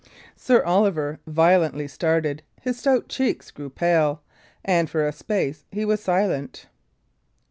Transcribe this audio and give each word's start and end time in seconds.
Sir 0.35 0.63
Oliver 0.63 1.19
violently 1.27 1.87
started; 1.87 2.41
his 2.59 2.79
stout 2.79 3.07
cheeks 3.07 3.51
grew 3.51 3.69
pale, 3.69 4.23
and 4.65 4.89
for 4.89 5.07
a 5.07 5.11
space 5.13 5.65
he 5.71 5.85
was 5.85 6.01
silent. 6.01 6.65